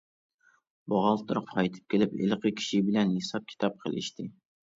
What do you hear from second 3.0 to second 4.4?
ھېساب-كىتاب قىلىشتى.